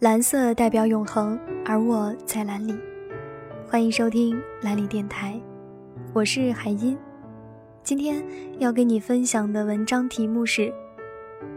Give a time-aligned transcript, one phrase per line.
[0.00, 2.74] 蓝色代表永恒，而我在蓝里。
[3.68, 5.38] 欢迎收听蓝里电台，
[6.14, 6.96] 我是海音。
[7.82, 8.24] 今天
[8.58, 10.72] 要跟你分享的文章题目是：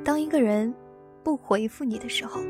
[0.04, 0.76] 当一个人
[1.24, 2.42] 不回复你的时候。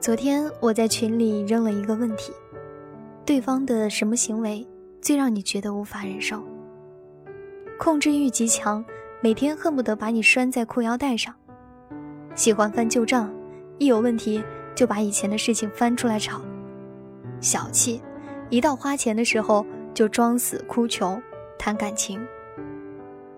[0.00, 2.32] 昨天我在群里扔了一个问题：
[3.24, 4.66] 对方的什么行为
[5.00, 6.42] 最让你觉得无法忍受？
[7.78, 8.84] 控制欲极强，
[9.20, 11.32] 每天恨不得把你拴在裤腰带上，
[12.34, 13.32] 喜欢翻旧账。
[13.80, 14.44] 一有问题
[14.74, 16.42] 就把以前的事情翻出来吵，
[17.40, 18.02] 小气，
[18.50, 21.20] 一到花钱的时候就装死哭穷，
[21.58, 22.20] 谈感情。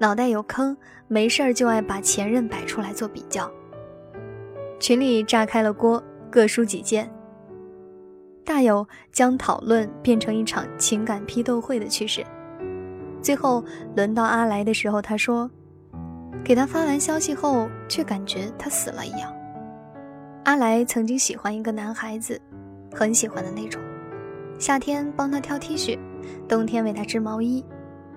[0.01, 3.49] 脑袋有坑，没事儿就爱把前任摆出来做比较。
[4.81, 7.09] 群里炸开了锅，各抒己见。
[8.45, 12.27] 大有将讨论变成一场情感批斗会的趋势。
[13.23, 13.65] 最后
[13.95, 15.49] 轮到阿来的时候，他说
[16.43, 19.33] ：“给他发完消息后，却感觉他死了一样。”
[20.45, 22.41] 阿来曾经喜欢一个男孩子，
[22.93, 23.81] 很喜欢的那种。
[24.59, 25.97] 夏天帮他挑 T 恤，
[26.49, 27.65] 冬天为他织毛衣，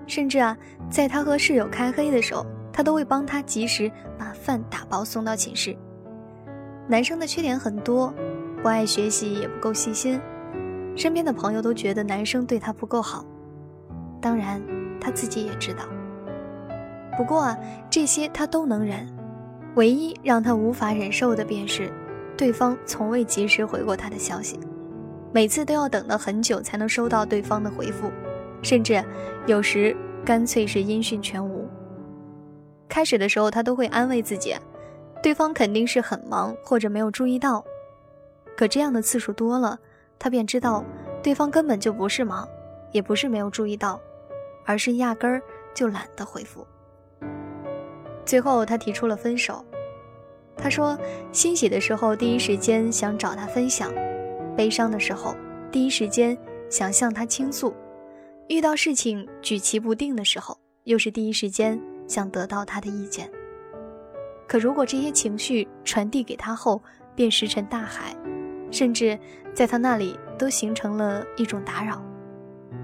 [0.08, 0.56] 甚至啊，
[0.90, 3.88] 在他和室友开黑的时候，他都会帮他及时
[4.18, 5.76] 把饭打包送到寝室。
[6.88, 8.12] 男生的缺点很多，
[8.60, 10.20] 不爱学习，也不够细心，
[10.96, 13.24] 身边的朋友都觉得男生对他不够好，
[14.20, 14.60] 当然
[15.00, 15.84] 他自己也知道。
[17.16, 17.56] 不过啊，
[17.88, 19.06] 这些他都能忍，
[19.76, 21.88] 唯一让他无法忍受的便是。
[22.36, 24.60] 对方从未及时回过他的消息，
[25.32, 28.10] 每次都要等到很久才能收到对方的回复，
[28.62, 29.02] 甚至
[29.46, 31.66] 有时干脆是音讯全无。
[32.88, 34.54] 开始的时候，他都会安慰自己，
[35.22, 37.64] 对方肯定是很忙或者没有注意到。
[38.56, 39.78] 可这样的次数多了，
[40.18, 40.84] 他便知道
[41.22, 42.46] 对方根本就不是忙，
[42.92, 44.00] 也不是没有注意到，
[44.64, 45.42] 而是压根儿
[45.74, 46.66] 就懒得回复。
[48.24, 49.64] 最后，他提出了分手。
[50.66, 50.98] 他说
[51.30, 53.88] ：“欣喜的时候，第一时间想找他分享；
[54.56, 55.32] 悲伤的时候，
[55.70, 56.36] 第一时间
[56.68, 57.72] 想向他倾诉；
[58.48, 63.30] 遇到事情举棋不定的时候，又是第一时间想得到他的意见。
[64.48, 66.82] 可如果这些情绪传递给他后，
[67.14, 68.12] 便石沉大海，
[68.72, 69.16] 甚至
[69.54, 72.02] 在他那里都形成了一种打扰，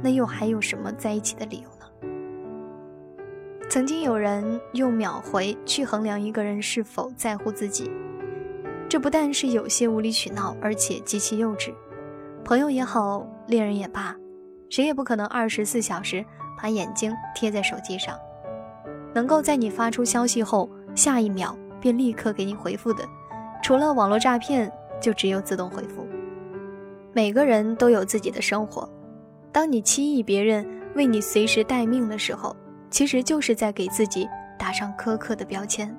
[0.00, 2.11] 那又还有什么在一起的理由呢？”
[3.72, 7.90] 曾经有人用秒回去衡量一个人是否在乎自己，
[8.86, 11.72] 这不但是有些无理取闹，而且极其幼稚。
[12.44, 14.14] 朋友也好，恋人也罢，
[14.68, 16.22] 谁也不可能二十四小时
[16.60, 18.14] 把眼睛贴在手机上。
[19.14, 23.02] 能够在你发出消息后，下一秒便立刻给你回复的，
[23.62, 26.06] 除了网络诈骗，就只有自动回复。
[27.14, 28.86] 每个人都有自己的生活，
[29.50, 30.62] 当你期冀别人
[30.94, 32.54] 为你随时待命的时候。
[32.92, 35.92] 其实就是在给自己打上苛刻的标签，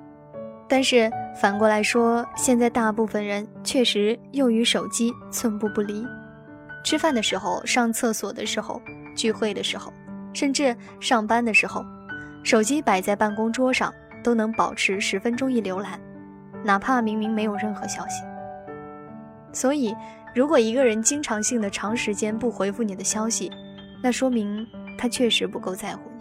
[0.68, 6.06] 但是反过来说，现在大部分人确实又与手机寸步不离。
[6.84, 8.80] 吃饭的时候、上厕所的时候、
[9.16, 9.92] 聚会的时候，
[10.32, 11.84] 甚至上班的时候，
[12.44, 15.98] 手机摆在办公桌上都能保持十分钟一浏览，
[16.62, 18.22] 哪怕明明没有任何消息。
[19.52, 19.96] 所以，
[20.32, 23.50] 如果一个人经常性的长时间不回复你的消息，
[24.00, 24.64] 那说明
[24.96, 26.13] 他确实不够在乎。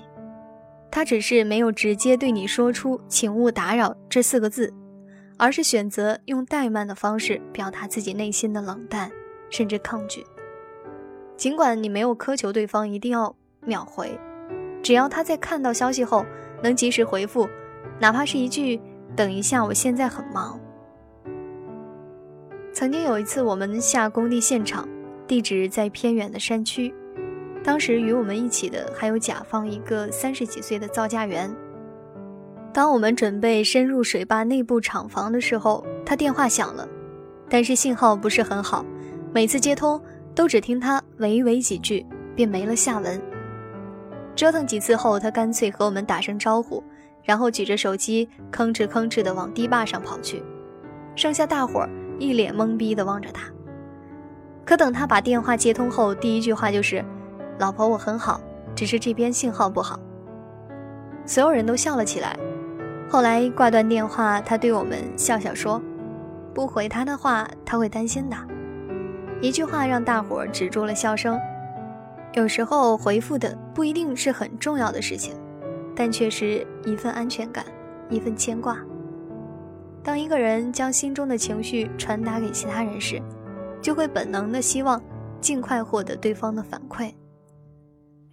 [0.96, 4.72] 他只是没有直接对你说出“请勿打扰”这四个字，
[5.38, 9.10] 而是选择用怠慢的方式表达自己内心的冷淡，
[9.50, 10.24] 甚至抗拒。
[11.36, 14.16] 尽管你没有苛求对方一定要秒回，
[14.84, 16.24] 只要他在看到消息后
[16.62, 17.50] 能及时回复，
[18.00, 18.80] 哪怕是一句
[19.18, 20.60] “等一下，我现在很忙”。
[22.72, 24.88] 曾经有一次，我们下工地现场，
[25.28, 26.94] 地址在偏远的山区。
[27.64, 31.50] 当时与我们一起的还有甲方一个三十几岁的造价员。
[32.74, 36.86] 当我们准备深入水坝内部厂房的时候，他电话响了，
[37.48, 38.84] 但是信号不是很好，
[39.32, 40.02] 每次接通
[40.36, 43.22] 都只听他喂喂几句，便没了下文。
[44.36, 46.84] 折腾几次后，他干脆和我们打声招呼，
[47.24, 50.44] 然后举着手机吭哧吭哧地往堤坝上跑去，
[51.16, 51.90] 剩下大伙儿
[52.20, 53.44] 一脸懵逼地望着他。
[54.66, 57.06] 可等他把电话接通后，第一句话就是。
[57.60, 58.42] 老婆，我很好，
[58.76, 60.00] 只是这边信号不好。
[61.26, 62.38] 所有人都笑了起来。
[63.10, 65.82] 后来挂断电话，他对我们笑笑说
[66.54, 68.36] ：“不回他的话，他会担心的。”
[69.40, 71.40] 一句话让大伙止住了笑声。
[72.34, 75.36] 有时候回复的不一定是很重要的事情，
[75.96, 77.64] 但却是一份安全感，
[78.10, 78.78] 一份牵挂。
[80.04, 83.22] 当一个人将心中的情绪传达给其他人时，
[83.82, 85.00] 就会本能的希望
[85.40, 87.14] 尽快获得对方的反馈。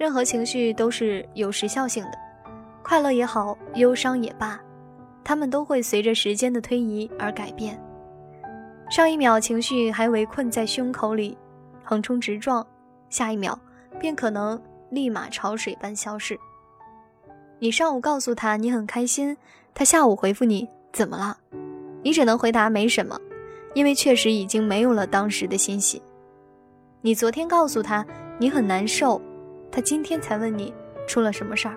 [0.01, 2.13] 任何情绪都是有时效性的，
[2.83, 4.59] 快乐也好，忧伤也罢，
[5.23, 7.79] 他们都会随着时间的推移而改变。
[8.91, 11.37] 上一秒情绪还围困在胸口里，
[11.85, 12.67] 横冲直撞，
[13.11, 13.61] 下一秒
[14.01, 14.59] 便可能
[14.89, 16.35] 立马潮水般消逝。
[17.59, 19.37] 你上午告诉他你很开心，
[19.75, 21.37] 他下午回复你怎么了？
[22.03, 23.21] 你只能回答没什么，
[23.75, 26.01] 因为确实已经没有了当时的欣喜。
[27.03, 28.03] 你昨天告诉他
[28.39, 29.21] 你很难受，
[29.71, 30.73] 他今天才问你
[31.07, 31.77] 出了什么事儿。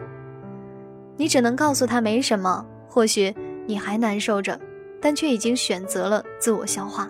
[1.16, 3.34] 你只能告诉他没什么，或许
[3.68, 4.60] 你还难受着，
[5.00, 7.10] 但却已经选择了自我消化。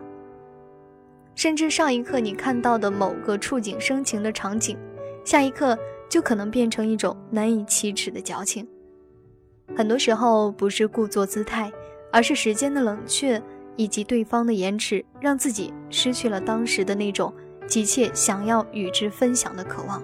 [1.35, 4.77] 甚至上一刻你看到的某个触景生情的场景，
[5.25, 5.77] 下一刻
[6.07, 8.67] 就可能变成一种难以启齿的矫情。
[9.75, 11.71] 很多时候不是故作姿态，
[12.11, 13.41] 而是时间的冷却
[13.77, 17.33] 以及对方的延迟，让自己失去了当时的那种
[17.65, 20.03] 急切想要与之分享的渴望。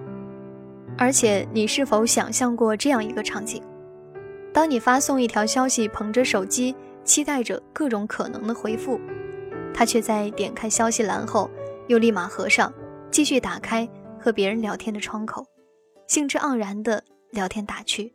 [1.00, 3.62] 而且，你是否想象过这样一个场景？
[4.52, 6.76] 当你发送一条消息，捧着手机，
[7.06, 9.00] 期待着各种可能的回复，
[9.72, 11.50] 他却在点开消息栏后，
[11.88, 12.70] 又立马合上，
[13.10, 13.88] 继续打开
[14.18, 15.42] 和别人聊天的窗口，
[16.06, 18.12] 兴致盎然的聊天打趣。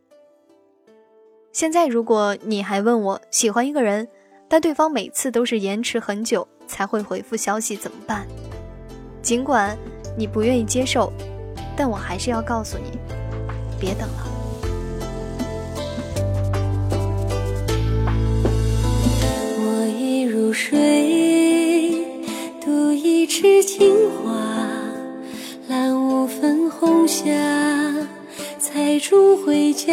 [1.50, 4.06] 现在，如果你还问我喜欢一个人，
[4.46, 8.24] 但对方每次都是延迟很久才会回复消息，怎么办？
[9.22, 9.76] 尽管
[10.16, 11.12] 你不愿意接受，
[11.76, 12.98] 但我还是要告诉你，
[13.78, 14.24] 别等了。
[20.58, 21.92] 水，
[22.64, 24.32] 渡一池青花，
[25.68, 27.24] 蓝雾粉红霞，
[28.58, 29.92] 采竹回家。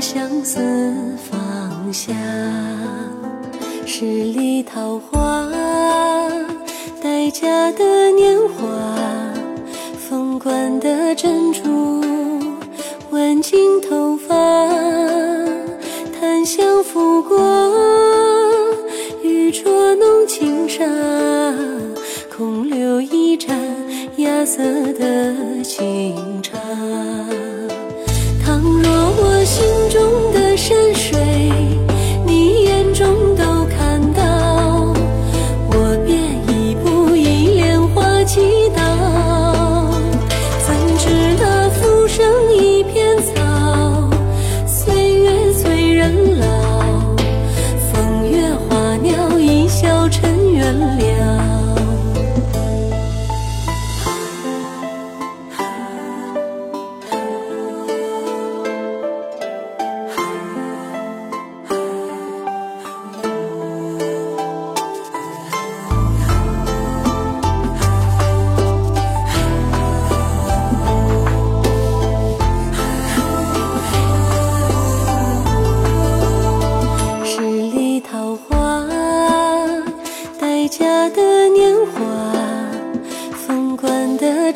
[0.00, 0.58] 相思
[1.30, 2.14] 放下。
[3.84, 5.46] 十里桃花，
[7.02, 8.66] 待嫁的年华。
[10.08, 12.02] 凤冠的珍珠，
[13.10, 14.34] 挽进头发，
[16.18, 17.38] 檀香拂过，
[19.22, 20.84] 玉镯弄轻纱，
[22.34, 23.54] 空留一盏
[24.16, 24.62] 芽色
[24.94, 26.58] 的清茶。
[28.42, 29.29] 倘若我
[29.90, 30.29] 中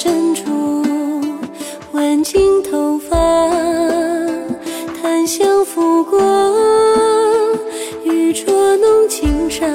[0.04, 0.84] 珍珠
[1.92, 3.16] 挽进头发
[5.00, 6.20] 檀香拂过
[8.04, 9.66] 玉镯弄轻纱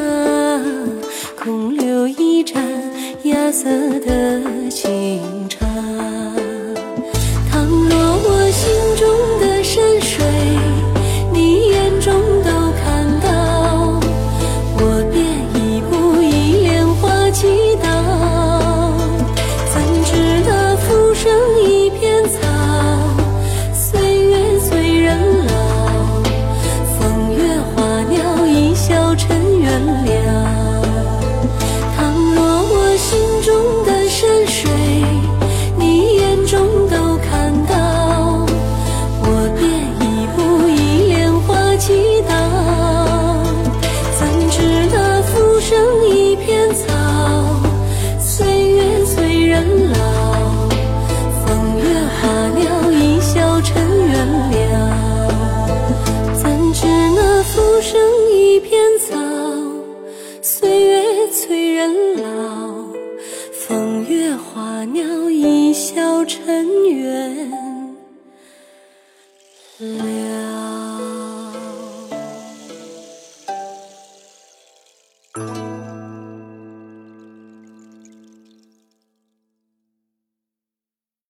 [1.36, 2.64] 空留一盏
[3.24, 3.68] 芽色
[4.02, 4.59] 的